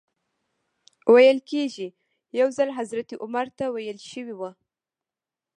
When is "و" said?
4.39-4.41